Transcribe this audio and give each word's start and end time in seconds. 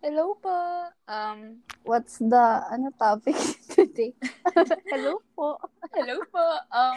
Hello 0.00 0.32
po. 0.40 0.56
Um, 1.04 1.60
What's 1.84 2.16
the 2.16 2.64
ano 2.72 2.88
topic 2.96 3.36
today? 3.76 4.16
Hello 4.88 5.20
po. 5.36 5.60
hello 5.96 6.24
po. 6.32 6.44
Um, 6.72 6.96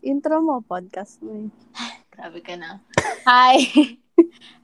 Intro 0.00 0.40
mo, 0.40 0.64
podcast 0.64 1.20
mo. 1.20 1.36
eh. 1.36 1.48
grabe 2.16 2.40
ka 2.40 2.56
na. 2.56 2.80
Hi. 3.28 3.60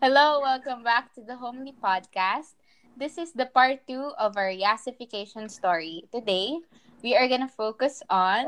hello, 0.01 0.41
welcome 0.41 0.81
back 0.81 1.13
to 1.13 1.21
the 1.21 1.37
Homely 1.37 1.77
Podcast. 1.77 2.57
This 2.97 3.21
is 3.21 3.37
the 3.37 3.45
part 3.45 3.85
two 3.85 4.17
of 4.17 4.41
our 4.41 4.49
yassification 4.49 5.53
story. 5.53 6.09
Today, 6.09 6.65
we 7.03 7.15
are 7.15 7.29
gonna 7.29 7.49
focus 7.49 8.03
on 8.11 8.47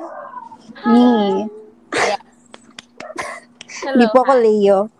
Me. 0.86 1.48
yes. 1.94 2.20
Hello, 3.84 4.08
po 4.12 4.22
ako. 4.26 4.34
Leo. 4.42 4.90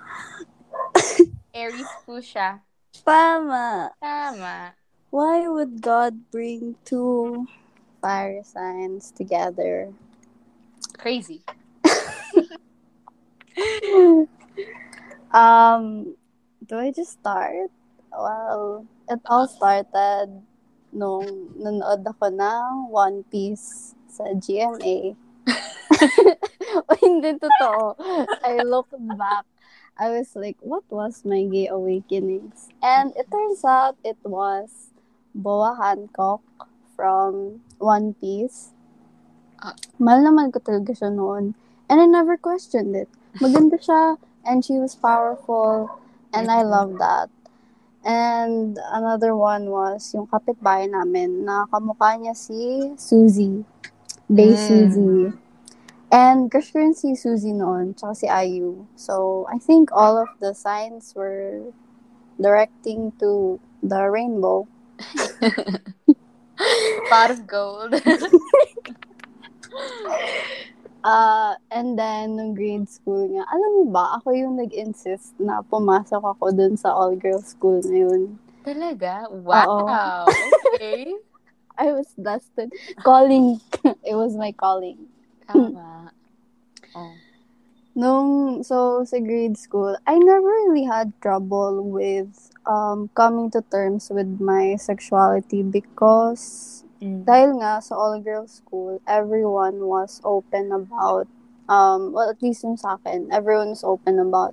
Aries 1.55 1.91
po 2.07 2.23
siya. 2.23 2.63
Tama. 3.03 3.91
Tama. 3.99 4.75
Why 5.11 5.51
would 5.51 5.83
God 5.83 6.31
bring 6.31 6.79
two 6.87 7.51
fire 7.99 8.47
signs 8.47 9.11
together? 9.11 9.91
Crazy. 10.95 11.43
um, 15.35 16.15
do 16.63 16.79
I 16.79 16.95
just 16.95 17.19
start? 17.19 17.75
Well, 18.15 18.87
it 19.11 19.19
all 19.27 19.51
started 19.51 20.47
nung 20.91 21.55
nanood 21.57 22.03
ako 22.03 22.31
ng 22.35 22.91
One 22.91 23.23
Piece 23.31 23.95
sa 24.11 24.27
GMA. 24.35 25.15
o 26.87 26.91
hindi 27.01 27.39
totoo. 27.39 27.95
I 28.43 28.63
looked 28.63 28.99
back. 29.17 29.47
I 30.01 30.09
was 30.11 30.33
like, 30.35 30.57
what 30.65 30.85
was 30.89 31.25
my 31.25 31.45
gay 31.45 31.69
awakenings? 31.69 32.73
And 32.81 33.13
it 33.17 33.29
turns 33.31 33.65
out 33.65 34.01
it 34.03 34.17
was 34.25 34.91
Boa 35.35 35.77
Hancock 35.77 36.41
from 36.97 37.61
One 37.79 38.17
Piece. 38.17 38.73
Mahal 40.01 40.25
naman 40.25 40.53
ko 40.57 40.59
talaga 40.61 40.97
siya 40.97 41.13
noon. 41.13 41.53
And 41.91 42.01
I 42.01 42.07
never 42.07 42.41
questioned 42.41 42.97
it. 42.97 43.11
Maganda 43.43 43.77
siya, 43.77 44.17
and 44.47 44.65
she 44.65 44.81
was 44.81 44.97
powerful, 44.97 45.91
and 46.33 46.51
I 46.51 46.63
love 46.63 46.99
that. 46.99 47.29
And 48.05 48.79
another 48.93 49.37
one 49.37 49.69
was 49.69 50.15
yung 50.17 50.27
kapitbahay 50.27 50.89
namin 50.89 51.45
na 51.45 51.69
kamukha 51.69 52.17
niya 52.17 52.33
si 52.33 52.93
Suzy. 52.97 53.65
Bay 54.31 54.57
Mm. 54.57 54.57
Suzy. 54.57 55.13
And 56.11 56.51
crush 56.51 56.73
ko 56.73 56.81
si 56.97 57.15
Suzy 57.15 57.53
noon, 57.53 57.95
tsaka 57.95 58.15
si 58.17 58.27
Ayu. 58.27 58.89
So, 58.97 59.47
I 59.47 59.59
think 59.63 59.93
all 59.93 60.19
of 60.19 60.33
the 60.43 60.57
signs 60.57 61.15
were 61.15 61.71
directing 62.41 63.13
to 63.23 63.61
the 63.85 64.09
rainbow. 64.11 64.67
Pot 67.11 67.31
of 67.31 67.47
gold. 67.47 67.95
Uh, 71.01 71.57
and 71.81 71.97
then, 71.97 72.37
nung 72.37 72.53
grade 72.53 72.85
school 72.93 73.25
nga, 73.33 73.49
alam 73.49 73.71
mo 73.81 73.85
ba, 73.89 74.21
ako 74.21 74.37
yung 74.37 74.61
nag-insist 74.61 75.33
na 75.41 75.65
pumasok 75.65 76.21
ako 76.21 76.53
dun 76.53 76.77
sa 76.77 76.93
all-girls 76.93 77.57
school 77.57 77.81
na 77.81 78.05
yun. 78.05 78.37
Talaga? 78.61 79.33
Wow. 79.33 80.29
Okay. 80.77 81.17
I 81.81 81.97
was 81.97 82.13
destined. 82.21 82.77
Calling. 83.01 83.65
It 84.05 84.13
was 84.13 84.37
my 84.37 84.53
calling. 84.53 85.09
Tama. 85.49 86.13
Oh. 86.91 87.15
Nung, 87.95 88.67
so, 88.67 89.07
sa 89.07 89.23
grade 89.23 89.55
school, 89.55 89.95
I 90.03 90.19
never 90.19 90.51
really 90.67 90.83
had 90.83 91.15
trouble 91.23 91.87
with 91.87 92.51
um, 92.67 93.07
coming 93.15 93.47
to 93.55 93.63
terms 93.71 94.11
with 94.11 94.43
my 94.43 94.75
sexuality 94.75 95.63
because 95.63 96.83
Mm. 97.01 97.25
dahil 97.25 97.51
nga 97.65 97.81
sa 97.81 97.97
all-girls 97.97 98.61
school, 98.61 99.01
everyone 99.09 99.89
was 99.89 100.21
open 100.21 100.69
about, 100.69 101.25
um, 101.71 102.13
well, 102.13 102.29
at 102.29 102.43
least 102.43 102.67
yung 102.67 102.77
sa 102.77 102.99
akin, 102.99 103.31
everyone 103.31 103.71
was 103.71 103.87
open 103.87 104.19
about 104.19 104.53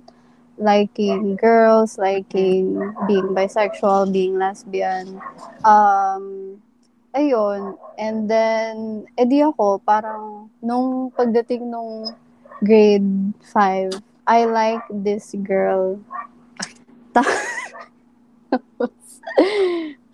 liking 0.56 1.34
girls, 1.36 1.98
liking 1.98 2.78
being 3.10 3.34
bisexual, 3.34 4.14
being 4.14 4.38
lesbian. 4.38 5.20
Um, 5.66 6.62
ayun. 7.14 7.74
And 7.98 8.30
then, 8.30 9.06
edi 9.18 9.42
ako, 9.42 9.82
parang, 9.82 10.50
nung 10.62 11.10
pagdating 11.18 11.66
nung 11.66 12.14
grade 12.62 13.34
5, 13.50 13.98
I 14.26 14.44
like 14.46 14.86
this 14.90 15.34
girl. 15.42 15.98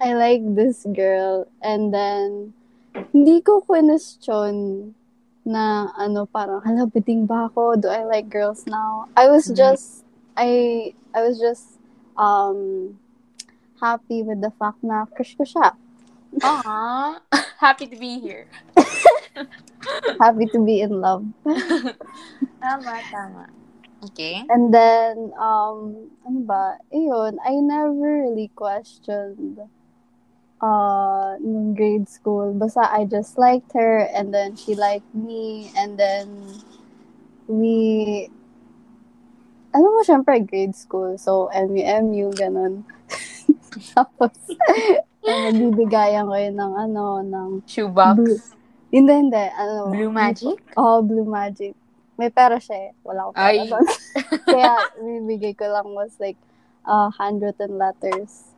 I 0.01 0.13
like 0.17 0.41
this 0.57 0.89
girl. 0.89 1.49
And 1.61 1.93
then, 1.93 2.57
hindi 3.13 3.43
ko 3.45 3.61
question 3.61 4.95
na 5.44 5.93
ano 6.00 6.25
parang 6.27 6.65
hala 6.65 6.88
biting 6.88 7.28
ba 7.28 7.47
ako 7.53 7.77
do 7.77 7.88
I 7.93 8.05
like 8.09 8.28
girls 8.32 8.65
now 8.66 9.09
I 9.16 9.28
was 9.28 9.49
Mhm. 9.53 9.56
just 9.60 10.03
I 10.37 10.49
I 11.12 11.21
was 11.22 11.37
just 11.38 11.78
um 12.16 12.97
happy 13.81 14.25
with 14.25 14.41
the 14.41 14.50
fact 14.56 14.81
na 14.81 15.05
crush 15.12 15.37
ko 15.37 15.44
siya 15.44 15.77
Aww. 16.43 17.22
Happy 17.62 17.87
to 17.87 17.97
be 17.97 18.19
here. 18.19 18.50
happy 20.21 20.47
to 20.50 20.59
be 20.65 20.81
in 20.81 21.00
love 21.00 21.25
Tama, 22.65 23.05
tama. 23.12 23.44
Okay. 24.11 24.44
and 24.49 24.72
then 24.72 25.32
um 25.37 26.09
ano 26.25 26.41
ba 26.44 26.81
ayun 26.93 27.37
I 27.44 27.61
never 27.61 28.25
really 28.28 28.49
questioned 28.56 29.61
uh 30.65 31.37
nung 31.45 31.77
grade 31.77 32.09
school 32.09 32.57
basta 32.57 32.89
I 32.89 33.05
just 33.05 33.37
liked 33.37 33.77
her 33.77 34.09
and 34.17 34.33
then 34.33 34.57
she 34.57 34.73
liked 34.73 35.13
me 35.13 35.69
and 35.77 36.01
then 36.01 36.41
we 37.45 38.33
alam 39.77 39.91
mo 39.93 40.01
syempre 40.01 40.41
grade 40.41 40.73
school 40.73 41.21
so 41.21 41.53
MU-MU 41.53 42.33
ganun 42.33 42.89
tapos 43.93 44.33
nagbibigayan 45.21 46.25
ko 46.25 46.37
yun 46.41 46.57
ng 46.57 46.73
ano 46.89 47.05
ng 47.21 47.51
Shoebox. 47.69 48.17
Blue. 48.17 48.41
hindi 48.89 49.13
hindi 49.13 49.45
ano 49.61 49.93
Blue 49.93 50.09
Magic? 50.09 50.57
oh 50.81 51.05
Blue 51.05 51.29
Magic 51.29 51.77
may 52.15 52.31
pera 52.31 52.63
siya 52.63 52.91
eh. 52.91 52.93
Wala 53.03 53.31
akong 53.31 53.37
pera. 53.39 53.79
Kaya, 54.47 54.73
bibigay 55.03 55.59
ko 55.59 55.67
lang 55.67 55.91
was 55.95 56.15
like, 56.23 56.39
uh, 56.87 57.11
handwritten 57.19 57.75
letters. 57.75 58.54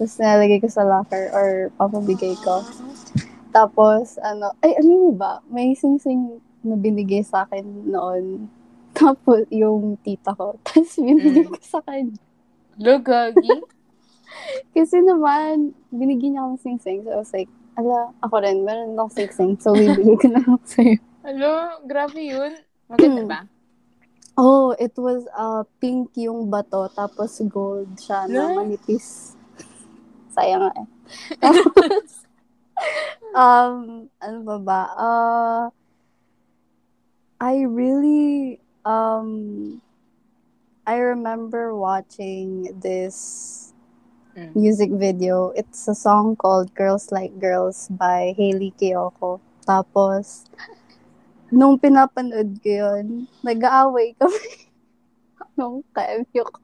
Tapos 0.00 0.16
nalagay 0.16 0.64
ko 0.64 0.68
sa 0.72 0.80
locker 0.80 1.28
or 1.30 1.48
papabigay 1.76 2.32
ko. 2.40 2.64
Tapos, 3.52 4.16
ano, 4.16 4.56
ay, 4.64 4.80
ano 4.80 4.90
mo 4.96 5.12
ba? 5.12 5.44
May 5.44 5.76
sing-sing 5.76 6.40
na 6.62 6.72
binigay 6.72 7.20
sa 7.20 7.44
akin 7.44 7.84
noon. 7.84 8.48
Tapos, 8.96 9.44
yung 9.52 10.00
tita 10.00 10.32
ko. 10.32 10.56
Tapos, 10.64 10.96
binigay 10.96 11.44
Mm. 11.44 11.52
ko 11.52 11.60
sa 11.60 11.84
kanya. 11.84 12.16
Lugagi? 12.80 13.60
Kasi 14.72 15.04
naman, 15.04 15.76
binigyan 15.90 16.32
niya 16.32 16.40
ako 16.40 16.48
ng 16.48 16.62
sing-sing. 16.62 17.04
So, 17.04 17.12
I 17.12 17.20
was 17.20 17.32
like, 17.36 17.50
ala, 17.76 18.14
ako 18.22 18.34
rin, 18.40 18.64
meron 18.64 18.96
akong 18.96 19.12
sing-sing. 19.12 19.60
So, 19.60 19.76
bibigay 19.76 20.16
ko 20.16 20.26
na 20.32 20.40
lang 20.40 20.62
sa'yo. 20.64 20.96
Hello, 21.20 21.52
grabe 21.84 22.24
yun. 22.24 22.56
Maganda 22.88 23.22
ba? 23.28 23.40
Oh, 24.32 24.72
it 24.72 24.96
was 24.96 25.28
uh, 25.36 25.68
pink 25.76 26.16
yung 26.16 26.48
bato, 26.48 26.88
tapos 26.88 27.36
gold 27.44 27.92
siya 28.00 28.24
na 28.24 28.56
manipis. 28.56 29.36
Nga 30.44 30.70
eh. 30.76 30.86
Tapos, 31.38 32.08
um, 33.34 33.76
ano 34.18 34.38
ba 34.44 34.56
ba? 34.58 34.80
Uh, 34.96 35.64
I 37.40 37.64
really, 37.64 38.60
um, 38.84 39.80
I 40.84 40.96
remember 41.00 41.72
watching 41.74 42.68
this 42.80 43.72
Mm. 44.30 44.54
music 44.54 44.90
video. 44.94 45.50
It's 45.58 45.88
a 45.90 45.94
song 45.94 46.38
called 46.38 46.70
Girls 46.78 47.10
Like 47.10 47.34
Girls 47.42 47.90
by 47.90 48.30
Hailey 48.38 48.70
Kiyoko. 48.78 49.42
Tapos, 49.66 50.46
nung 51.50 51.74
pinapanood 51.82 52.62
ko 52.62 52.70
yun, 52.70 53.26
nag-aaway 53.42 54.14
kami 54.14 54.70
nung 55.58 55.82
ka-MU 55.90 56.46
ko. 56.54 56.62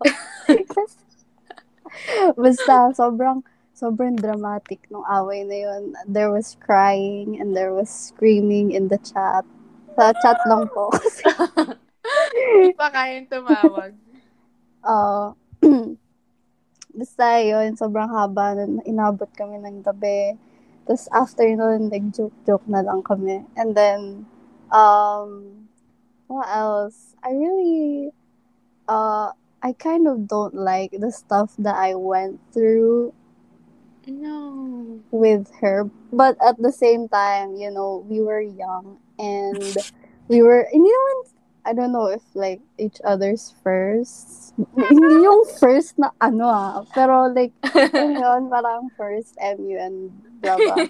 Basta, 2.39 2.95
sobrang, 2.95 3.43
sobrang 3.77 4.17
dramatic 4.17 4.81
nung 4.89 5.05
away 5.05 5.45
na 5.45 5.57
yun. 5.69 5.93
There 6.09 6.33
was 6.33 6.57
crying 6.65 7.37
and 7.37 7.53
there 7.53 7.77
was 7.77 7.93
screaming 7.93 8.73
in 8.73 8.89
the 8.89 8.97
chat. 8.97 9.45
Sa 9.95 10.17
chat 10.25 10.41
lang 10.49 10.73
po. 10.73 10.89
Hindi 12.57 12.73
pa 12.73 12.89
kayang 12.89 13.29
tumawag. 13.29 13.93
uh, 14.89 15.37
basta 16.97 17.25
yun, 17.45 17.77
sobrang 17.77 18.09
haba. 18.09 18.57
Nun, 18.57 18.81
inabot 18.89 19.29
kami 19.37 19.61
ng 19.61 19.85
gabi. 19.85 20.41
Tapos 20.89 21.05
after 21.13 21.45
nun, 21.45 21.93
nag-joke-joke 21.93 22.65
na 22.67 22.81
lang 22.81 23.05
kami. 23.05 23.45
And 23.61 23.77
then, 23.77 24.25
Um, 24.71 25.69
what 26.27 26.49
else? 26.51 27.15
I 27.23 27.31
really, 27.31 28.11
uh, 28.89 29.31
I 29.63 29.73
kind 29.73 30.09
of 30.09 30.27
don't 30.27 30.55
like 30.55 30.91
the 30.93 31.13
stuff 31.13 31.55
that 31.59 31.77
I 31.77 31.95
went 31.95 32.41
through 32.53 33.15
No. 34.07 35.01
with 35.11 35.51
her. 35.61 35.91
But 36.13 36.37
at 36.45 36.57
the 36.59 36.73
same 36.73 37.09
time, 37.09 37.57
you 37.57 37.71
know, 37.71 38.05
we 38.09 38.21
were 38.21 38.41
young 38.41 38.99
and 39.19 39.77
we 40.29 40.43
were, 40.43 40.67
hindi 40.71 40.91
naman, 40.91 41.17
I 41.67 41.73
don't 41.75 41.91
know 41.91 42.07
if 42.07 42.23
like 42.35 42.63
each 42.79 43.03
other's 43.03 43.53
first. 43.63 44.55
Hindi 44.77 45.23
yung 45.27 45.45
first 45.59 45.99
na 45.99 46.15
ano 46.23 46.47
ah. 46.47 46.87
Pero 46.95 47.27
like, 47.35 47.51
yun 47.75 48.15
yun, 48.15 48.43
parang 48.55 48.87
first 48.95 49.35
MU 49.43 49.75
and 49.75 50.15
blah 50.39 50.55
blah. 50.55 50.87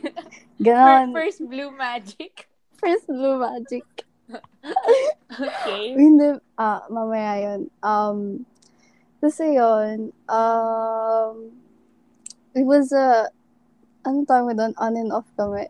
Ganon. 0.61 1.13
First 1.17 1.41
blue 1.49 1.73
magic. 1.73 2.49
First 2.77 3.09
blue 3.09 3.41
magic. 3.41 3.85
Okay. 5.33 5.97
Hindi, 5.97 6.37
ah, 6.61 6.85
mamaya 6.93 7.41
yun. 7.41 7.73
Um, 7.81 8.45
kasi 9.21 9.57
yun, 9.57 10.13
um, 10.29 11.57
it 12.57 12.65
was 12.65 12.89
a, 12.91 13.29
ano 14.03 14.25
tawag 14.25 14.49
mo 14.49 14.53
doon? 14.57 14.73
On 14.81 14.97
and 14.97 15.13
off 15.13 15.29
kami. 15.37 15.69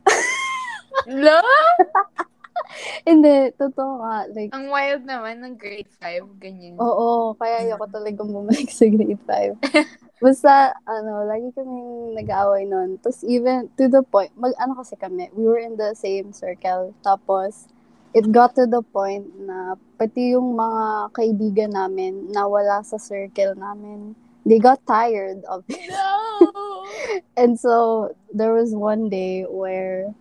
No? 1.11 1.43
Hindi, 3.09 3.55
totoo 3.55 4.03
nga. 4.03 4.27
Like, 4.31 4.51
Ang 4.51 4.67
wild 4.71 5.03
naman 5.07 5.39
ng 5.39 5.55
grade 5.55 5.91
5, 6.03 6.43
ganyan. 6.43 6.75
oo, 6.79 7.35
kaya 7.39 7.63
ayoko 7.63 7.87
talagang 7.87 8.31
bumalik 8.31 8.67
sa 8.71 8.87
grade 8.91 9.23
5. 9.23 10.19
Basta, 10.19 10.75
ano, 10.83 11.23
lagi 11.23 11.53
kaming 11.55 12.17
nag-aaway 12.17 12.67
nun. 12.67 12.99
Tapos 12.99 13.23
even, 13.23 13.71
to 13.79 13.87
the 13.87 14.03
point, 14.03 14.33
mag, 14.35 14.57
ano 14.59 14.75
kasi 14.75 14.99
kami, 14.99 15.31
we 15.39 15.47
were 15.47 15.61
in 15.61 15.79
the 15.79 15.95
same 15.95 16.33
circle. 16.33 16.91
Tapos, 17.05 17.71
it 18.11 18.27
got 18.33 18.57
to 18.57 18.67
the 18.67 18.81
point 18.81 19.29
na 19.39 19.77
pati 19.95 20.35
yung 20.35 20.57
mga 20.57 21.15
kaibigan 21.15 21.71
namin 21.71 22.33
na 22.33 22.49
wala 22.49 22.81
sa 22.83 22.97
circle 22.99 23.55
namin, 23.55 24.17
they 24.47 24.63
got 24.63 24.79
tired 24.87 25.43
of 25.51 25.67
it. 25.69 25.91
No! 25.91 26.87
And 27.37 27.59
so, 27.59 28.15
there 28.33 28.55
was 28.55 28.73
one 28.73 29.11
day 29.11 29.43
where, 29.43 30.15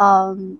um, 0.00 0.58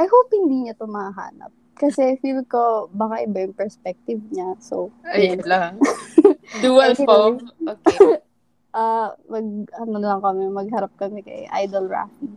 I 0.00 0.08
hope 0.08 0.32
hindi 0.32 0.66
niya 0.66 0.80
to 0.80 0.88
mahanap. 0.88 1.52
Kasi 1.76 2.16
feel 2.24 2.40
ko, 2.48 2.88
baka 2.96 3.28
iba 3.28 3.44
yung 3.44 3.52
perspective 3.52 4.24
niya. 4.32 4.56
So, 4.64 4.88
Ayun 5.04 5.44
lang. 5.44 5.76
Dual 6.64 6.96
fob. 6.96 7.44
Okay. 7.60 8.24
uh, 8.72 9.12
mag, 9.32 9.46
ano 9.76 9.96
lang 10.00 10.20
kami, 10.24 10.48
magharap 10.48 10.92
kami 10.96 11.20
kay 11.20 11.44
Idol 11.52 11.92
Rafi. 11.92 12.32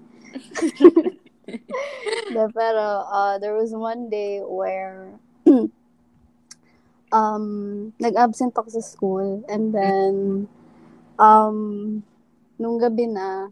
De, 2.36 2.44
pero, 2.51 3.07
uh, 3.07 3.39
there 3.39 3.56
was 3.56 3.71
one 3.71 4.12
day 4.12 4.44
where, 4.44 5.16
um, 7.09 7.89
nag-absent 7.97 8.53
ako 8.53 8.69
sa 8.73 8.83
school, 8.83 9.44
and 9.50 9.73
then, 9.73 10.45
um, 11.17 11.57
nung 12.57 12.77
gabi 12.77 13.09
na, 13.09 13.50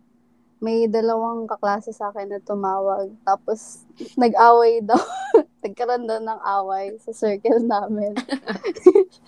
may 0.58 0.90
dalawang 0.90 1.46
kaklase 1.46 1.94
sa 1.94 2.10
akin 2.10 2.34
na 2.34 2.42
tumawag. 2.42 3.14
Tapos, 3.22 3.86
nag-away 4.18 4.82
daw. 4.82 4.98
Nagkaroon 5.64 6.10
daw 6.10 6.18
ng 6.18 6.42
away 6.42 6.98
sa 6.98 7.14
circle 7.14 7.62
namin. 7.62 8.18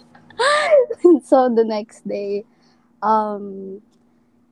so, 1.29 1.53
the 1.53 1.61
next 1.61 2.01
day, 2.09 2.41
um, 3.05 3.77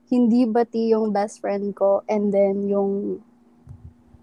hindi 0.07 0.45
bati 0.45 0.93
yung 0.93 1.11
best 1.11 1.41
friend 1.43 1.75
ko 1.75 2.05
and 2.07 2.31
then 2.31 2.69
yung 2.69 3.19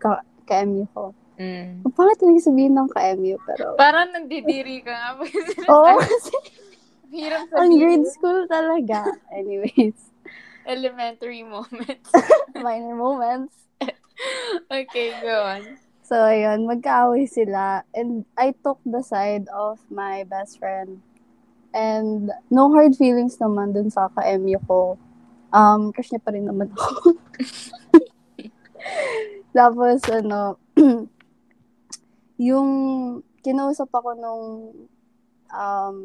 ka 0.01 0.25
ka-MU 0.49 0.89
ko. 0.95 1.13
Mm. 1.35 1.83
Ang 1.83 1.95
pangit 1.95 2.19
talaga 2.23 2.41
sabihin 2.47 2.75
ng 2.79 2.91
ka-MU, 2.95 3.37
pero... 3.43 3.75
Parang 3.75 4.11
nagdidiri 4.15 4.87
ka 4.87 4.95
nga. 4.95 5.11
Oo, 5.73 5.99
kasi 5.99 6.35
Hirap 7.15 7.47
ang 7.55 7.71
grade 7.79 8.11
school 8.11 8.43
talaga. 8.51 9.07
Anyways, 9.31 10.15
Elementary 10.67 11.45
moments. 11.45 12.11
minor 12.57 12.97
moments. 12.97 13.55
okay, 14.73 15.13
go 15.21 15.45
on. 15.45 15.77
So, 16.05 16.17
ayun, 16.17 16.65
magkaaway 16.65 17.29
sila. 17.29 17.85
And 17.93 18.25
I 18.37 18.57
took 18.65 18.81
the 18.85 19.05
side 19.05 19.49
of 19.53 19.81
my 19.93 20.25
best 20.25 20.59
friend. 20.59 21.05
And 21.75 22.33
no 22.49 22.73
hard 22.73 22.97
feelings 22.97 23.37
naman 23.37 23.77
dun 23.77 23.93
sa 23.93 24.09
ka-MU 24.13 24.57
ko. 24.65 24.97
Um, 25.53 25.93
crush 25.93 26.11
niya 26.11 26.25
pa 26.25 26.33
rin 26.33 26.49
naman 26.49 26.73
ako. 26.73 27.15
Tapos, 29.59 30.01
ano, 30.09 30.57
yung 32.39 32.71
kinausap 33.45 33.91
ako 33.93 34.11
nung 34.19 34.45
um, 35.53 35.99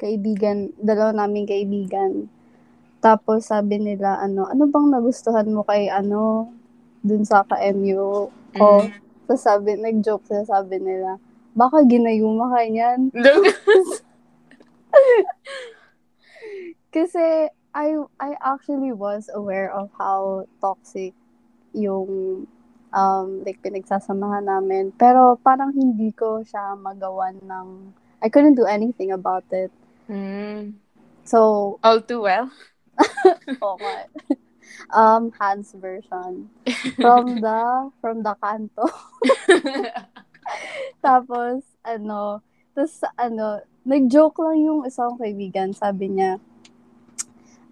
kaibigan, 0.00 0.74
dalawa 0.80 1.14
naming 1.14 1.46
kaibigan. 1.46 2.26
Tapos 3.02 3.50
sabi 3.50 3.78
nila, 3.78 4.18
ano, 4.18 4.46
ano 4.50 4.66
bang 4.66 4.90
nagustuhan 4.90 5.50
mo 5.50 5.62
kay 5.66 5.90
ano, 5.90 6.50
dun 7.02 7.26
sa 7.26 7.42
ka-MU 7.46 8.30
ko? 8.54 8.72
Mm. 8.82 8.94
Tapos 9.26 9.42
sabi, 9.42 9.78
nag-joke 9.78 10.26
sila, 10.26 10.42
sabi 10.46 10.78
nila, 10.82 11.18
baka 11.54 11.82
ginayuma 11.86 12.50
ka 12.50 12.62
niyan. 12.66 13.10
Kasi 16.94 17.48
I 17.72 17.88
I 18.20 18.36
actually 18.44 18.92
was 18.92 19.32
aware 19.32 19.72
of 19.72 19.88
how 19.96 20.44
toxic 20.60 21.16
yung 21.72 22.44
um 22.92 23.42
like 23.44 23.60
pinagsasamahan 23.64 24.46
namin. 24.46 24.92
Pero 24.96 25.36
parang 25.40 25.72
hindi 25.72 26.12
ko 26.12 26.44
siya 26.44 26.76
magawan 26.78 27.40
ng 27.42 27.68
I 28.22 28.28
couldn't 28.30 28.54
do 28.54 28.68
anything 28.68 29.10
about 29.10 29.44
it. 29.50 29.72
Mm. 30.06 30.78
So, 31.24 31.78
All 31.82 32.00
too 32.00 32.22
well. 32.22 32.52
okay. 33.48 34.02
um 34.94 35.32
Hans 35.40 35.74
version 35.74 36.52
from 36.94 37.40
the 37.44 37.90
from 37.98 38.22
the 38.22 38.34
kanto. 38.38 38.86
Tapos 41.04 41.66
ano, 41.82 42.42
tapos 42.72 43.02
ano, 43.18 43.62
nag-joke 43.82 44.38
lang 44.42 44.58
yung 44.62 44.80
isang 44.86 45.18
kaibigan, 45.18 45.74
sabi 45.74 46.14
niya, 46.14 46.38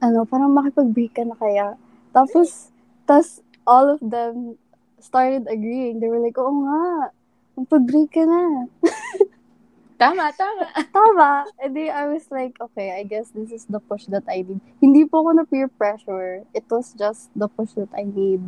ano, 0.02 0.26
parang 0.26 0.50
makipag-break 0.50 1.14
ka 1.14 1.22
na 1.22 1.38
kaya. 1.38 1.78
Tapos, 2.10 2.74
tas 3.06 3.38
all 3.66 3.94
of 3.94 4.02
them 4.02 4.58
started 5.02 5.46
agreeing. 5.48 6.00
They 6.00 6.08
were 6.08 6.20
like, 6.20 6.38
oo 6.38 6.52
nga, 6.64 7.10
magpag-break 7.56 8.10
ka 8.12 8.24
na. 8.24 8.66
tama, 10.00 10.32
tama. 10.32 10.64
Tama. 10.92 11.30
And 11.60 11.76
then 11.76 11.90
I 11.92 12.08
was 12.08 12.24
like, 12.30 12.56
okay, 12.60 12.96
I 12.96 13.04
guess 13.04 13.30
this 13.34 13.52
is 13.52 13.66
the 13.68 13.80
push 13.80 14.06
that 14.08 14.24
I 14.28 14.44
need. 14.44 14.60
Hindi 14.80 15.04
po 15.04 15.24
ako 15.24 15.30
na 15.36 15.44
peer 15.44 15.68
pressure. 15.68 16.44
It 16.56 16.64
was 16.70 16.96
just 16.96 17.28
the 17.36 17.48
push 17.48 17.76
that 17.76 17.92
I 17.92 18.08
need. 18.08 18.40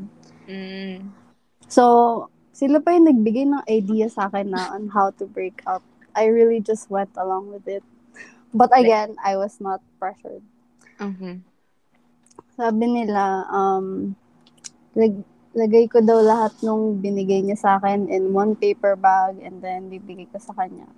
Mm. 0.49 1.13
So, 1.69 2.29
sila 2.53 2.81
pa 2.81 2.93
yung 2.93 3.09
nagbigay 3.09 3.49
ng 3.49 3.65
idea 3.69 4.09
sa 4.13 4.29
akin 4.29 4.53
na 4.53 4.73
on 4.77 4.93
how 4.93 5.13
to 5.17 5.25
break 5.25 5.61
up. 5.65 5.81
I 6.13 6.29
really 6.29 6.61
just 6.61 6.93
went 6.93 7.13
along 7.17 7.49
with 7.49 7.65
it. 7.69 7.85
But 8.53 8.69
again, 8.77 9.17
I 9.25 9.41
was 9.41 9.57
not 9.65 9.81
pressured. 9.97 10.45
Mhm. 11.01 11.41
Sabi 12.53 12.85
nila, 12.85 13.49
um, 13.49 14.13
lag- 14.93 15.25
lagay 15.53 15.85
ko 15.89 16.01
daw 16.01 16.21
lahat 16.25 16.53
nung 16.65 16.97
binigay 16.99 17.45
niya 17.45 17.61
sa 17.61 17.71
akin 17.77 18.09
in 18.09 18.33
one 18.33 18.57
paper 18.57 18.97
bag 18.97 19.37
and 19.45 19.61
then 19.61 19.93
bibigay 19.93 20.25
ko 20.33 20.41
sa 20.41 20.57
kanya. 20.57 20.89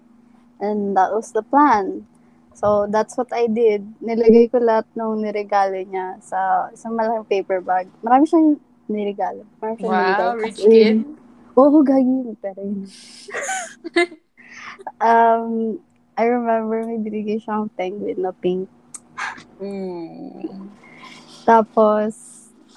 And 0.63 0.95
that 0.95 1.11
was 1.11 1.35
the 1.35 1.43
plan. 1.43 2.07
So, 2.55 2.87
that's 2.87 3.19
what 3.19 3.35
I 3.35 3.51
did. 3.51 3.83
Nilagay 3.99 4.55
ko 4.55 4.63
lahat 4.63 4.87
nung 4.95 5.19
niregalo 5.19 5.75
niya 5.75 6.23
sa 6.23 6.71
isang 6.71 6.95
malaking 6.95 7.27
paper 7.27 7.59
bag. 7.59 7.91
Marami 7.99 8.31
siyang 8.31 8.55
niregalo. 8.87 9.43
Marami 9.59 9.75
siyang 9.83 9.91
Wow, 9.91 9.99
niregalo. 10.07 10.39
rich 10.39 10.63
kid. 10.63 10.99
Oo, 11.59 11.83
gagi 11.83 12.07
yun. 12.07 12.39
Pero 12.39 12.61
yun. 12.63 12.87
um, 15.03 15.83
I 16.15 16.25
remember 16.31 16.87
may 16.87 17.03
binigay 17.03 17.43
siyang 17.43 17.67
penguin 17.75 18.23
na 18.23 18.31
pink. 18.31 18.71
Ooh. 19.59 20.71
Tapos, 21.43 22.15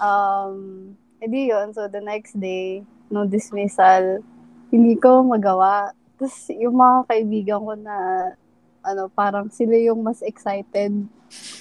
um, 0.01 0.97
edi 1.23 1.51
yun. 1.51 1.73
So, 1.73 1.87
the 1.87 2.01
next 2.01 2.37
day, 2.37 2.83
no 3.09 3.25
dismissal, 3.25 4.21
hindi 4.69 4.95
ko 4.99 5.23
magawa. 5.23 5.93
Tapos, 6.17 6.49
yung 6.53 6.77
mga 6.77 6.97
kaibigan 7.07 7.61
ko 7.63 7.73
na, 7.77 7.97
ano, 8.81 9.11
parang 9.11 9.51
sila 9.51 9.75
yung 9.77 10.01
mas 10.01 10.23
excited. 10.23 10.91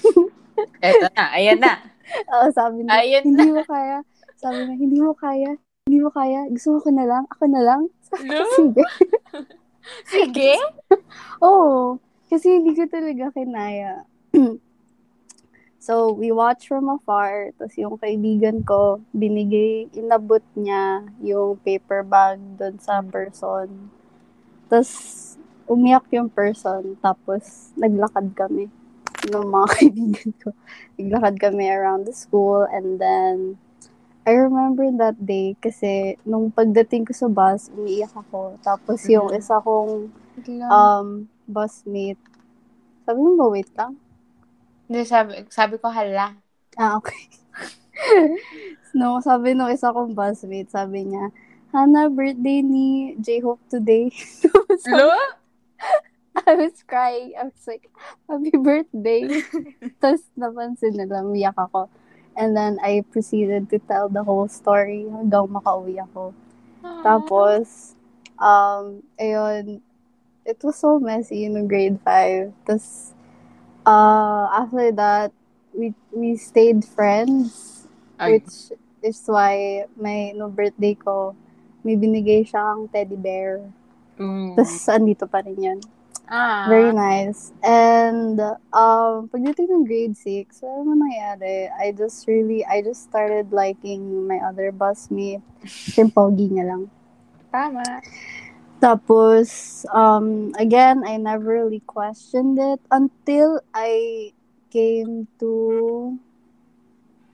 Eto 0.85 1.07
na, 1.13 1.25
ayan 1.37 1.61
na. 1.61 1.83
Oo, 2.33 2.47
sabi 2.55 2.87
na, 2.87 3.03
Ayun 3.03 3.35
hindi 3.35 3.49
mo 3.53 3.63
kaya. 3.67 4.01
Sabi 4.39 4.59
na, 4.65 4.73
hindi 4.79 4.99
mo 5.03 5.13
kaya. 5.13 5.59
Hindi 5.87 5.99
mo 6.03 6.11
kaya. 6.11 6.47
Gusto 6.51 6.77
mo 6.77 6.79
ko 6.83 6.91
na 6.95 7.05
lang. 7.05 7.25
Ako 7.37 7.45
na 7.51 7.63
lang. 7.63 7.83
No? 8.23 8.47
sige. 8.55 8.83
Sige. 10.15 10.55
Oo. 11.43 11.99
Kasi 12.27 12.59
hindi 12.59 12.75
ko 12.75 12.87
talaga 12.91 13.35
kinaya. 13.35 14.03
So, 15.87 16.11
we 16.11 16.35
watch 16.35 16.67
from 16.67 16.91
afar. 16.91 17.55
Tapos 17.55 17.79
yung 17.79 17.95
kaibigan 17.95 18.67
ko, 18.67 18.99
binigay, 19.15 19.87
inabot 19.95 20.43
niya 20.59 21.07
yung 21.23 21.63
paper 21.63 22.03
bag 22.03 22.43
doon 22.59 22.75
sa 22.83 23.07
person. 23.07 23.71
Tapos, 24.67 24.91
umiyak 25.71 26.03
yung 26.11 26.27
person. 26.27 26.99
Tapos, 26.99 27.71
naglakad 27.79 28.35
kami 28.35 28.67
ng 29.31 29.47
mga 29.47 29.67
kaibigan 29.79 30.31
ko. 30.43 30.51
Naglakad 30.99 31.39
kami 31.39 31.71
around 31.71 32.03
the 32.03 32.15
school. 32.19 32.67
And 32.67 32.99
then, 32.99 33.63
I 34.27 34.35
remember 34.35 34.91
that 34.99 35.23
day 35.23 35.55
kasi 35.63 36.19
nung 36.27 36.51
pagdating 36.51 37.07
ko 37.07 37.15
sa 37.15 37.31
bus, 37.31 37.71
umiiyak 37.71 38.11
ako. 38.11 38.59
Tapos 38.59 39.07
yung 39.07 39.31
Mhm. 39.31 39.39
isa 39.39 39.63
kong 39.63 40.11
um, 40.67 41.31
busmate, 41.47 42.19
sabi 43.07 43.23
mo 43.23 43.39
ba, 43.39 43.47
wait 43.55 43.71
lang? 43.79 43.95
Hindi, 44.87 45.03
sabi, 45.03 45.43
sabi 45.51 45.75
ko, 45.83 45.91
hala. 45.91 46.39
Ah, 46.79 46.99
okay. 46.99 47.27
no, 48.99 49.19
sabi 49.19 49.57
nung 49.57 49.73
isa 49.73 49.91
kong 49.91 50.15
busmate, 50.15 50.71
sabi 50.71 51.11
niya, 51.11 51.35
Hana, 51.75 52.09
birthday 52.09 52.63
ni 52.63 53.19
J-Hope 53.19 53.63
today. 53.69 54.11
So, 54.77 54.93
Lo? 54.93 55.17
I 56.47 56.53
was 56.55 56.85
crying. 56.85 57.33
I 57.33 57.49
was 57.49 57.65
like, 57.67 57.89
happy 58.29 58.53
birthday. 58.55 59.41
Tapos 60.05 60.29
napansin 60.37 60.95
nila, 60.95 61.25
umiyak 61.25 61.57
ako. 61.57 61.89
And 62.37 62.53
then 62.53 62.77
I 62.85 63.01
proceeded 63.09 63.73
to 63.73 63.81
tell 63.81 64.13
the 64.13 64.21
whole 64.21 64.47
story 64.53 65.09
hanggang 65.09 65.49
makauwi 65.49 65.97
ako. 65.97 66.37
Tapos, 67.01 67.97
um, 68.37 69.01
ayun, 69.17 69.81
it 70.45 70.61
was 70.61 70.77
so 70.77 71.01
messy 71.01 71.49
in 71.49 71.57
grade 71.65 71.97
5. 72.05 72.53
Tapos, 72.69 73.16
uh, 73.87 74.51
after 74.51 74.91
that, 74.93 75.31
we 75.71 75.95
we 76.11 76.37
stayed 76.37 76.85
friends, 76.85 77.87
Ay. 78.19 78.43
which 78.43 78.75
is 79.01 79.23
why 79.31 79.87
my 79.95 80.35
no 80.35 80.51
birthday 80.51 80.99
ko, 80.99 81.39
may 81.87 81.95
binigay 81.95 82.43
siyang 82.43 82.91
teddy 82.91 83.17
bear. 83.17 83.63
Mm. 84.19 84.59
Tapos, 84.59 84.83
andito 84.91 85.31
pa 85.31 85.47
rin 85.47 85.57
yun. 85.57 85.81
Ah. 86.27 86.67
Very 86.67 86.91
nice. 86.91 87.55
And, 87.63 88.35
um, 88.75 89.31
pagdating 89.31 89.71
ng 89.71 89.87
grade 89.87 90.19
6, 90.19 90.59
wala 90.59 90.83
naman 90.83 90.99
nangyari. 91.07 91.71
I 91.71 91.95
just 91.95 92.27
really, 92.27 92.67
I 92.67 92.83
just 92.83 93.07
started 93.07 93.55
liking 93.55 94.27
my 94.27 94.43
other 94.43 94.75
busmate. 94.75 95.47
Yung 95.95 96.11
pogi 96.11 96.51
niya 96.51 96.75
lang. 96.75 96.91
Tama. 97.55 98.03
Tapos, 98.77 99.85
um, 99.89 100.53
again, 100.59 101.01
I 101.07 101.17
never 101.17 101.65
really 101.65 101.81
questioned 101.81 102.59
it 102.61 102.81
until 102.93 103.61
I 103.73 104.33
came 104.69 105.29
to 105.41 106.19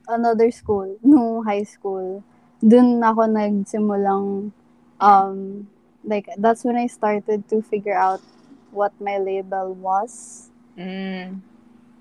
another 0.07 0.51
school, 0.51 0.97
no 1.03 1.43
high 1.43 1.67
school. 1.67 2.23
Dun 2.63 3.03
ako 3.03 3.27
nagsimulang, 3.27 4.55
um, 5.03 5.67
like, 6.07 6.31
that's 6.39 6.63
when 6.63 6.79
I 6.79 6.87
started 6.87 7.43
to 7.51 7.61
figure 7.61 7.95
out 7.95 8.23
what 8.71 8.95
my 9.03 9.19
label 9.19 9.75
was. 9.75 10.47
Mm. 10.79 11.43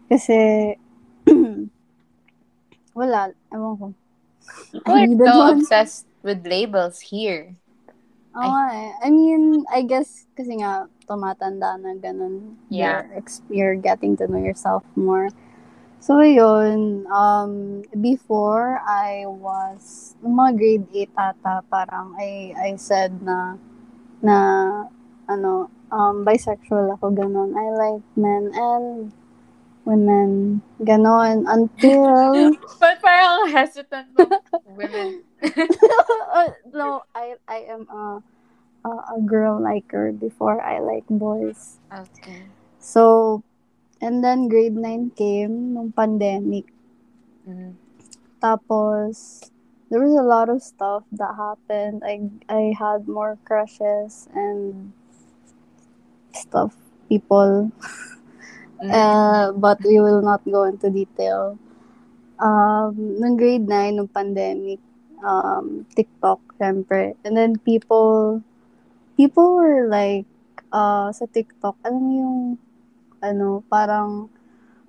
Kasi, 0.07 0.79
wala, 2.95 3.35
ewan 3.51 3.75
ko. 3.75 3.87
We're 4.87 5.19
so 5.27 5.51
obsessed 5.51 6.07
with 6.23 6.47
labels 6.47 7.11
here. 7.11 7.59
Oo 8.33 8.49
nga 8.49 8.67
eh. 8.73 8.91
I 9.05 9.09
mean, 9.13 9.65
I 9.69 9.85
guess 9.85 10.25
kasi 10.33 10.57
nga 10.61 10.89
tumatanda 11.05 11.77
na 11.77 11.93
ganun. 12.01 12.57
Yeah. 12.73 13.05
You're, 13.05 13.29
you're 13.53 13.79
getting 13.81 14.17
to 14.17 14.29
know 14.29 14.41
yourself 14.41 14.83
more. 14.97 15.29
So, 16.03 16.19
yun. 16.19 17.07
Um, 17.07 17.85
before, 18.03 18.83
I 18.83 19.23
was, 19.29 20.17
mga 20.19 20.51
grade 20.59 20.87
8 20.91 21.15
ata, 21.15 21.63
parang 21.71 22.19
I, 22.19 22.51
I 22.59 22.75
said 22.75 23.23
na, 23.23 23.55
na, 24.19 24.37
ano, 25.31 25.71
um, 25.95 26.27
bisexual 26.27 26.99
ako, 26.99 27.15
ganun. 27.15 27.55
I 27.55 27.71
like 27.71 28.03
men 28.19 28.51
and 28.51 29.15
women. 29.85 30.63
Ganon. 30.81 31.45
Until, 31.47 32.55
But 32.81 33.03
parang 33.03 33.51
hesitant. 33.51 34.17
Women. 34.65 35.23
Uh, 36.33 36.49
no, 36.73 37.05
I 37.15 37.37
I 37.45 37.69
am 37.69 37.85
a 37.93 38.23
a, 38.85 38.91
a 39.17 39.21
girl 39.21 39.61
liker 39.61 40.13
before 40.13 40.61
I 40.63 40.81
like 40.81 41.05
boys. 41.09 41.79
Okay. 41.93 42.47
So, 42.79 43.43
and 44.01 44.25
then 44.25 44.49
grade 44.49 44.75
9 44.75 45.13
came 45.15 45.75
nung 45.75 45.93
pandemic. 45.93 46.67
Mm. 47.47 47.75
Tapos, 48.43 49.51
there 49.91 50.01
was 50.01 50.17
a 50.19 50.25
lot 50.25 50.49
of 50.49 50.63
stuff 50.63 51.05
that 51.13 51.37
happened. 51.37 52.03
I 52.03 52.27
I 52.49 52.75
had 52.75 53.07
more 53.07 53.39
crushes 53.45 54.27
and 54.35 54.93
stuff, 56.35 56.75
people. 57.09 57.71
Mm. 58.83 58.91
Uh, 58.91 59.53
but 59.55 59.79
we 59.87 60.01
will 60.01 60.23
not 60.23 60.43
go 60.45 60.65
into 60.65 60.91
detail. 60.91 61.59
Um, 62.43 63.23
nung 63.23 63.39
grade 63.39 63.63
9, 63.63 63.95
nung 63.95 64.11
pandemic, 64.11 64.83
um, 65.23 65.87
TikTok, 65.95 66.43
syempre. 66.59 67.15
And 67.25 67.37
then 67.37 67.63
people, 67.63 68.43
people 69.17 69.55
were 69.55 69.87
like, 69.87 70.27
uh, 70.75 71.15
sa 71.15 71.27
TikTok, 71.31 71.79
alam 71.87 72.03
mo 72.03 72.11
yung, 72.19 72.39
ano, 73.23 73.63
parang, 73.71 74.27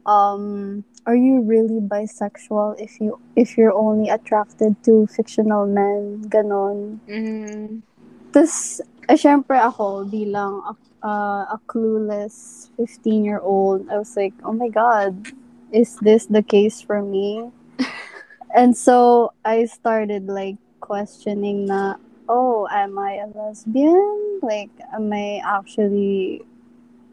um, 0.09 0.83
are 1.05 1.15
you 1.15 1.45
really 1.45 1.77
bisexual 1.77 2.79
if 2.81 2.97
you, 2.99 3.19
if 3.35 3.57
you're 3.57 3.75
only 3.75 4.09
attracted 4.09 4.73
to 4.83 5.05
fictional 5.05 5.69
men? 5.69 6.25
Ganon. 6.25 6.97
Mm. 7.05 7.85
Tapos, 8.33 8.81
eh, 9.05 9.19
syempre 9.19 9.61
ako, 9.61 10.09
bilang 10.09 10.65
uh, 11.03 11.45
a 11.51 11.59
clueless 11.67 12.69
15-year-old, 12.79 13.89
I 13.89 13.97
was 13.97 14.15
like, 14.15 14.33
oh 14.43 14.53
my 14.53 14.69
God, 14.69 15.27
is 15.71 15.97
this 16.01 16.25
the 16.25 16.41
case 16.41 16.81
for 16.81 17.01
me? 17.01 17.51
and 18.55 18.75
so, 18.75 19.33
I 19.43 19.65
started 19.65 20.27
like 20.27 20.57
questioning 20.79 21.65
na, 21.65 21.95
oh, 22.29 22.67
am 22.71 22.97
I 22.97 23.23
a 23.23 23.27
lesbian? 23.27 24.39
Like, 24.41 24.71
am 24.93 25.11
I 25.11 25.41
actually, 25.43 26.41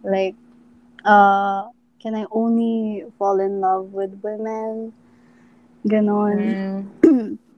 like, 0.03 0.35
uh, 1.05 1.69
can 2.01 2.15
I 2.15 2.27
only 2.31 3.05
fall 3.19 3.41
in 3.41 3.61
love 3.61 3.93
with 3.93 4.21
women? 4.23 4.93
Ganon. 5.87 6.89
Mm. 7.03 7.39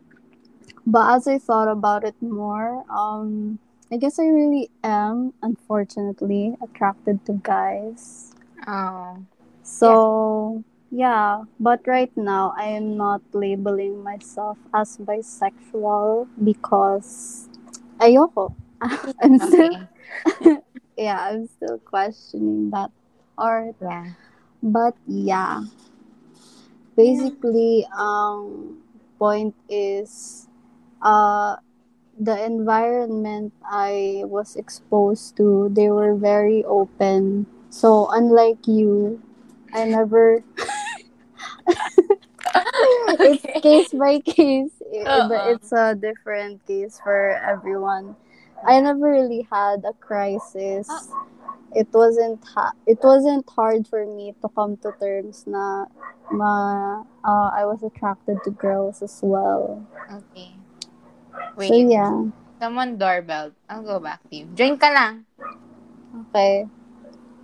But 0.86 1.14
as 1.14 1.28
I 1.28 1.38
thought 1.38 1.68
about 1.68 2.02
it 2.02 2.16
more, 2.20 2.84
um, 2.90 3.58
I 3.92 3.99
guess 3.99 4.18
I 4.18 4.25
really 4.25 4.70
am, 4.82 5.34
unfortunately, 5.42 6.56
attracted 6.64 7.26
to 7.26 7.37
guys. 7.44 8.32
Oh. 8.66 9.20
So, 9.62 10.64
yeah. 10.90 11.44
But 11.61 11.84
right 11.87 12.11
now, 12.16 12.54
I 12.56 12.72
am 12.72 12.96
not 12.96 13.20
labeling 13.34 14.02
myself 14.02 14.56
as 14.72 14.96
bisexual 14.96 16.26
because 16.42 17.50
ayoko. 18.00 18.56
I'm 19.20 19.38
still, 19.38 19.76
yeah, 20.96 21.28
I'm 21.28 21.46
still 21.49 21.76
questioning 21.84 22.70
that 22.70 22.90
art. 23.37 23.76
Yeah. 23.76 24.16
But 24.62 24.96
yeah, 25.06 25.64
basically, 26.96 27.84
um, 27.92 28.80
point 29.18 29.54
is, 29.68 30.49
uh, 31.02 31.56
the 32.19 32.37
environment 32.45 33.52
I 33.64 34.23
was 34.25 34.57
exposed 34.57 35.37
to, 35.37 35.69
they 35.73 35.90
were 35.90 36.14
very 36.14 36.64
open. 36.64 37.47
So 37.71 38.09
unlike 38.11 38.66
you, 38.66 39.21
I 39.73 39.85
never. 39.87 40.45
it's 43.21 43.42
case 43.62 43.90
by 43.92 44.21
case. 44.21 44.73
I- 44.92 45.04
Uh-uh. 45.07 45.52
It's 45.54 45.73
a 45.73 45.95
different 45.95 46.64
case 46.66 47.00
for 47.02 47.38
everyone. 47.40 48.16
I 48.66 48.81
never 48.81 49.11
really 49.11 49.47
had 49.50 49.85
a 49.85 49.92
crisis. 49.95 50.88
It 51.75 51.88
wasn't 51.92 52.45
ha- 52.45 52.76
it 52.87 52.99
wasn't 53.02 53.49
hard 53.49 53.88
for 53.88 54.04
me 54.07 54.35
to 54.42 54.49
come 54.54 54.76
to 54.85 54.92
terms 55.00 55.45
na 55.49 55.87
ma 56.31 57.02
uh, 57.25 57.49
I 57.50 57.64
was 57.66 57.83
attracted 57.83 58.38
to 58.45 58.50
girls 58.50 59.02
as 59.02 59.19
well. 59.23 59.83
Okay. 60.12 60.62
So 61.32 61.72
Wait. 61.72 61.88
yeah. 61.88 62.28
Someone 62.60 62.98
doorbell. 62.98 63.52
I'll 63.68 63.82
go 63.82 63.98
back 63.98 64.22
to 64.30 64.36
you. 64.36 64.46
Join 64.54 64.78
ka 64.78 64.92
lang. 64.92 65.26
Okay. 66.28 66.68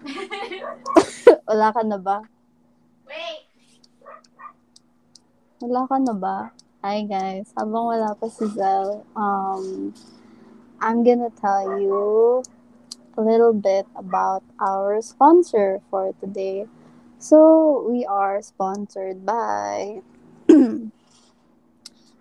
Wala 1.48 1.72
ka 1.72 1.82
na 1.82 1.98
ba? 1.98 2.22
Wait. 3.08 3.48
Wala 5.64 5.88
ka 5.88 5.96
na 5.98 6.14
ba? 6.14 6.52
Hi 6.84 7.02
guys. 7.02 7.50
Habang 7.58 7.90
wala 7.90 8.14
pa 8.14 8.30
si 8.30 8.46
Zel, 8.54 9.02
um, 9.18 9.90
I'm 10.78 11.02
gonna 11.02 11.34
tell 11.34 11.80
you 11.82 12.46
a 13.18 13.20
little 13.20 13.50
bit 13.50 13.90
about 13.98 14.46
our 14.62 15.02
sponsor 15.02 15.82
for 15.90 16.14
today. 16.22 16.70
So, 17.18 17.82
we 17.82 18.06
are 18.06 18.38
sponsored 18.38 19.26
by 19.26 20.06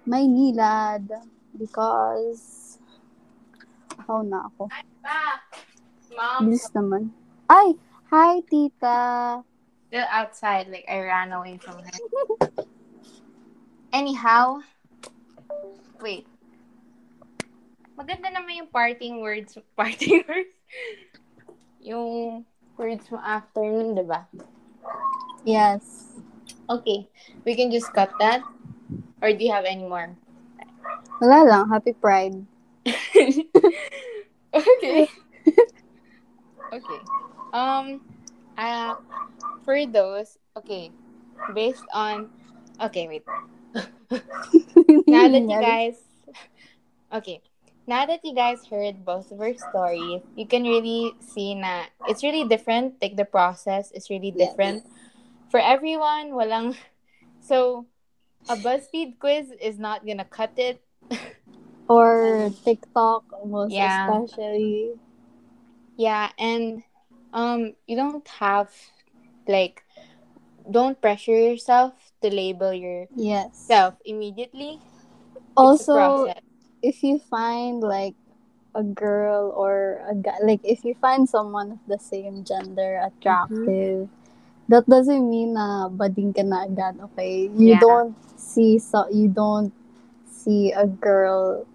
Maynilad 0.09 1.36
because 1.57 2.77
how 4.05 4.21
na 4.21 4.45
ako? 4.47 4.69
Mom, 6.15 6.47
Bilis 6.47 6.69
naman. 6.71 7.11
Ay! 7.49 7.75
Hi, 8.07 8.39
tita! 8.47 9.43
still 9.87 10.05
outside. 10.11 10.67
Like, 10.67 10.85
I 10.87 10.99
ran 10.99 11.31
away 11.31 11.57
from 11.57 11.79
her. 11.79 11.97
Anyhow, 13.93 14.59
wait. 16.03 16.27
Maganda 17.97 18.29
naman 18.29 18.61
yung 18.61 18.69
parting 18.69 19.23
words. 19.23 19.57
Parting 19.79 20.21
words? 20.27 20.53
Yung 21.81 22.45
words 22.77 23.09
mo 23.09 23.17
after 23.17 23.63
nun, 23.63 23.97
diba? 23.97 24.27
Yes. 25.47 26.13
Okay. 26.69 27.09
We 27.41 27.55
can 27.55 27.71
just 27.71 27.89
cut 27.95 28.11
that. 28.19 28.43
Or 29.23 29.33
do 29.33 29.41
you 29.41 29.49
have 29.49 29.65
any 29.65 29.87
more? 29.87 30.13
Wala 31.21 31.43
lang. 31.45 31.69
Happy 31.69 31.93
Pride. 31.93 32.45
okay. 34.53 35.07
okay. 36.73 37.01
Um, 37.53 38.01
uh, 38.57 38.95
for 39.63 39.85
those, 39.85 40.37
okay, 40.57 40.91
based 41.53 41.85
on, 41.93 42.29
okay, 42.81 43.07
wait. 43.07 43.23
Now 45.07 45.27
that 45.27 45.43
you 45.47 45.59
guys, 45.59 45.95
okay, 47.13 47.41
now 47.87 48.05
that 48.05 48.19
you 48.23 48.35
guys 48.35 48.65
heard 48.69 49.05
both 49.05 49.31
of 49.31 49.39
our 49.41 49.53
stories, 49.55 50.21
you 50.35 50.45
can 50.47 50.63
really 50.63 51.13
see 51.19 51.55
na 51.55 51.85
it's 52.07 52.23
really 52.23 52.43
different. 52.47 52.95
Like 53.01 53.15
the 53.15 53.25
process 53.25 53.91
is 53.91 54.09
really 54.09 54.33
Yes. 54.35 54.49
different 54.49 54.83
for 55.49 55.59
everyone. 55.59 56.31
Walang 56.35 56.75
so 57.39 57.85
a 58.49 58.55
BuzzFeed 58.55 59.19
quiz 59.19 59.51
is 59.61 59.79
not 59.79 60.05
gonna 60.05 60.25
cut 60.27 60.53
it. 60.57 60.81
Or 61.89 62.49
TikTok, 62.63 63.25
most 63.45 63.73
Yeah. 63.73 64.23
especially. 64.25 64.99
Yeah, 65.97 66.29
and 66.37 66.83
um 67.33 67.73
you 67.87 67.95
don't 67.95 68.27
have 68.39 68.69
like 69.47 69.83
don't 70.69 70.99
pressure 71.01 71.37
yourself 71.37 72.11
to 72.21 72.29
label 72.29 72.73
Yes. 73.15 73.67
yourself 73.69 73.95
immediately. 74.05 74.79
Also, 75.55 76.31
if 76.81 77.03
you 77.03 77.19
find 77.19 77.81
like 77.81 78.15
a 78.75 78.83
girl 78.83 79.51
or 79.55 80.01
a 80.07 80.15
guy, 80.15 80.37
like 80.43 80.61
if 80.63 80.83
you 80.85 80.93
find 80.95 81.27
someone 81.29 81.71
of 81.73 81.79
the 81.87 81.97
same 81.99 82.43
gender 82.43 83.01
attractive, 83.01 84.09
that 84.69 84.87
doesn't 84.89 85.29
mean 85.29 85.53
na 85.53 85.89
bading 85.89 86.35
ka 86.35 86.43
na 86.43 86.65
agad, 86.65 86.99
okay? 87.11 87.49
You 87.57 87.75
Yeah. 87.75 87.79
don't 87.79 88.15
see 88.37 88.77
so 88.79 89.07
you 89.09 89.27
don't 89.29 89.73
see 90.47 90.71
a 90.71 90.87
girl 90.87 91.67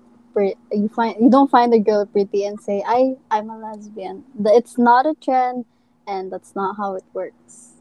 you 0.72 0.88
find 0.88 1.16
you 1.20 1.28
don't 1.28 1.50
find 1.50 1.74
a 1.74 1.78
girl 1.78 2.06
pretty 2.06 2.44
and 2.46 2.58
say 2.58 2.82
I 2.86 3.16
I'm 3.30 3.50
a 3.50 3.58
lesbian. 3.58 4.24
It's 4.46 4.78
not 4.78 5.04
a 5.04 5.14
trend 5.20 5.66
and 6.08 6.32
that's 6.32 6.56
not 6.56 6.76
how 6.76 6.94
it 6.94 7.04
works. 7.12 7.76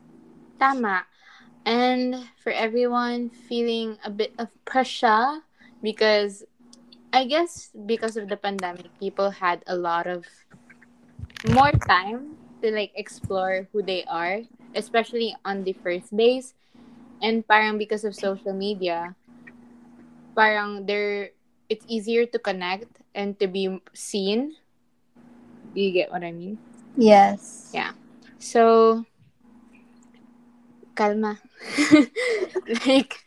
Tama. 0.59 1.05
And 1.65 2.15
for 2.43 2.51
everyone 2.51 3.29
feeling 3.29 3.97
a 4.03 4.09
bit 4.09 4.33
of 4.37 4.49
pressure 4.65 5.39
because 5.81 6.43
I 7.13 7.25
guess 7.25 7.71
because 7.85 8.17
of 8.17 8.27
the 8.27 8.35
pandemic, 8.35 8.91
people 8.99 9.31
had 9.31 9.63
a 9.67 9.75
lot 9.75 10.07
of 10.07 10.25
more 11.47 11.71
time 11.87 12.35
to 12.61 12.71
like 12.71 12.91
explore 12.95 13.67
who 13.71 13.81
they 13.81 14.03
are, 14.05 14.41
especially 14.75 15.35
on 15.45 15.63
the 15.63 15.73
first 15.73 16.15
days. 16.15 16.53
And 17.21 17.47
parang 17.47 17.77
because 17.77 18.03
of 18.03 18.15
social 18.15 18.53
media, 18.53 19.15
parang 20.35 20.85
they're 20.85 21.31
it's 21.71 21.85
easier 21.87 22.25
to 22.27 22.39
connect 22.39 22.91
and 23.15 23.39
to 23.39 23.47
be 23.47 23.79
seen. 23.93 24.59
Do 25.71 25.79
you 25.79 25.91
get 25.91 26.11
what 26.11 26.23
I 26.23 26.31
mean? 26.35 26.59
Yes. 26.99 27.71
Yeah. 27.71 27.95
So, 28.39 29.05
calma. 30.95 31.39
like, 32.85 33.23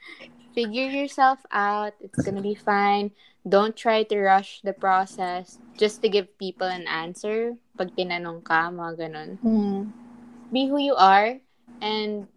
figure 0.52 0.92
yourself 0.92 1.40
out. 1.50 1.96
It's 2.04 2.20
gonna 2.20 2.44
be 2.44 2.54
fine. 2.54 3.16
Don't 3.48 3.76
try 3.76 4.04
to 4.04 4.16
rush 4.20 4.60
the 4.60 4.72
process 4.72 5.56
just 5.80 6.02
to 6.02 6.08
give 6.08 6.36
people 6.36 6.68
an 6.68 6.84
answer. 6.84 7.56
Pag 7.80 7.96
tinanong 7.96 8.44
ka, 8.44 8.68
mga 8.68 9.08
ganun. 9.08 9.30
Hmm. 9.40 9.80
Be 10.52 10.68
who 10.68 10.76
you 10.76 10.94
are 11.00 11.40
and 11.80 12.28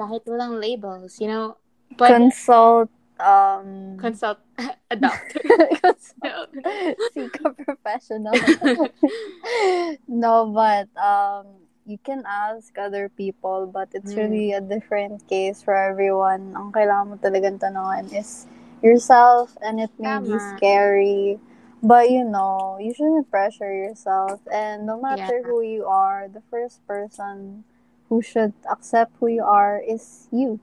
kahit 0.00 0.24
walang 0.24 0.60
labels, 0.60 1.20
you 1.20 1.28
know, 1.28 1.56
but 1.96 2.08
Consult 2.08 2.88
um 3.20 3.96
consult 3.98 4.38
a 4.90 4.96
doctor. 4.96 5.40
consult 5.80 6.50
seek 7.12 7.38
a 7.44 7.50
professional. 7.50 8.34
no, 10.08 10.52
but 10.52 10.88
um, 11.00 11.46
you 11.86 11.98
can 11.98 12.22
ask 12.26 12.76
other 12.78 13.08
people, 13.08 13.66
but 13.72 13.88
it's 13.94 14.14
Mm. 14.14 14.16
really 14.16 14.52
a 14.52 14.60
different 14.60 15.26
case 15.28 15.62
for 15.62 15.74
everyone. 15.74 16.54
Ang 16.56 16.72
kailangan 16.72 17.06
mo 17.08 17.16
talagang 17.22 17.58
tanongin 17.58 18.10
is 18.12 18.46
yourself, 18.82 19.56
and 19.62 19.80
it 19.80 19.90
may 19.98 20.18
be 20.18 20.36
Tama. 20.36 20.56
scary. 20.56 21.38
But 21.82 22.10
you 22.10 22.24
know, 22.24 22.78
you 22.80 22.92
shouldn't 22.94 23.30
pressure 23.30 23.70
yourself. 23.70 24.40
And 24.50 24.86
no 24.86 24.98
matter 25.00 25.40
Yeah. 25.40 25.46
who 25.46 25.62
you 25.62 25.84
are, 25.86 26.26
the 26.26 26.42
first 26.50 26.82
person 26.86 27.64
who 28.08 28.22
should 28.22 28.54
accept 28.70 29.12
who 29.20 29.28
you 29.28 29.44
are 29.44 29.78
is 29.78 30.26
you. 30.32 30.58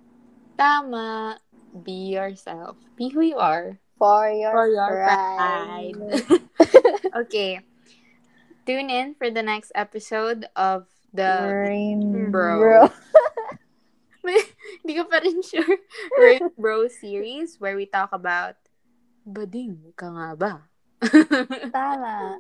Tama. 0.58 1.40
Be 1.74 2.14
yourself. 2.14 2.78
Be 2.98 3.10
who 3.10 3.22
you 3.22 3.38
are. 3.38 3.80
For 3.98 4.30
your, 4.30 4.52
For 4.52 4.68
your 4.68 4.90
pride. 4.94 5.96
pride. 5.98 6.42
okay. 7.26 7.60
Tune 8.66 8.90
in 8.90 9.16
for 9.16 9.30
the 9.32 9.42
next 9.44 9.72
episode 9.76 10.46
of 10.56 10.86
the 11.14 11.50
Rain 11.50 12.32
Bro. 12.32 12.90
Hindi 14.84 14.94
ko 14.96 15.04
pa 15.04 15.20
rin 15.20 15.44
sure. 15.44 15.78
Rape 16.20 16.56
Bro 16.56 16.88
series 16.88 17.60
where 17.60 17.76
we 17.76 17.86
talk 17.86 18.12
about 18.16 18.56
bading 19.28 19.92
ka 20.00 20.08
nga 20.12 20.30
ba? 20.36 20.54
Tama. 21.72 22.40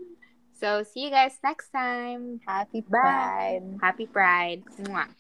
so, 0.56 0.84
see 0.88 1.04
you 1.08 1.12
guys 1.12 1.36
next 1.43 1.72
time. 1.76 2.39
Happy 2.48 2.80
Bye. 2.80 2.88
Pride. 2.88 3.65
Happy 3.84 4.06
Pride. 4.08 4.63
Mwah. 4.88 5.12